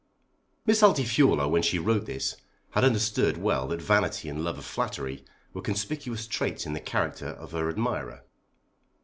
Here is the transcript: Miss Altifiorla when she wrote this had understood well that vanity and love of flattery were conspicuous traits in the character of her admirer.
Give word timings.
Miss 0.65 0.81
Altifiorla 0.81 1.47
when 1.47 1.61
she 1.61 1.77
wrote 1.77 2.07
this 2.07 2.35
had 2.71 2.83
understood 2.83 3.37
well 3.37 3.67
that 3.67 3.83
vanity 3.83 4.29
and 4.29 4.43
love 4.43 4.57
of 4.57 4.65
flattery 4.65 5.23
were 5.53 5.61
conspicuous 5.61 6.25
traits 6.25 6.65
in 6.65 6.73
the 6.73 6.79
character 6.79 7.27
of 7.27 7.51
her 7.51 7.69
admirer. 7.69 8.23